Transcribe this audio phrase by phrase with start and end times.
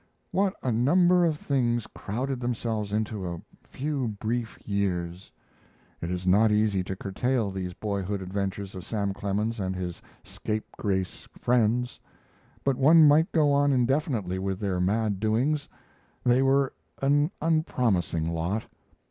[0.31, 5.31] What a number of things crowded themselves into a few brief years!
[6.01, 11.27] It is not easy to curtail these boyhood adventures of Sam Clemens and his scapegrace
[11.37, 11.99] friends,
[12.63, 15.69] but one might go on indefinitely with their mad doings.
[16.23, 16.73] They were
[17.03, 18.65] an unpromising lot.